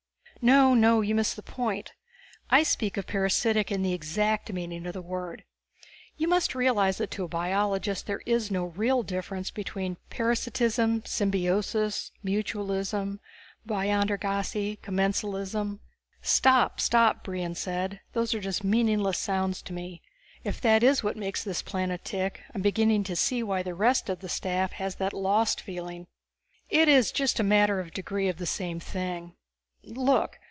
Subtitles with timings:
[0.43, 1.93] "No, no you miss the point!
[2.49, 5.43] I speak of parasitic in the exact meaning of the word.
[6.17, 12.11] You must realize that to a biologist there is no real difference between parasitism, symbiosis,
[12.25, 13.19] mutualism,
[13.67, 15.77] biontergasy, commensalism"
[16.39, 17.99] "Stop, stop!" Brion said.
[18.13, 20.01] "Those are just meaningless sounds to me.
[20.43, 24.09] If that is what makes this planet tick I'm beginning to see why the rest
[24.09, 26.07] of the staff has that lost feeling."
[26.67, 29.35] "It is just a matter of degree of the same thing.
[29.83, 30.29] Look.